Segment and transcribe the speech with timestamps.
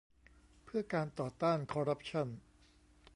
[0.63, 2.27] เพื่อการต่อต้านคอร์รัปชั่น